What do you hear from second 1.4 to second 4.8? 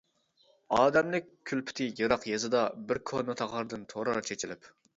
كۈلپىتى يىراق يېزىدا، بىر كونا تاغاردىن تۇرار چېچىلىپ.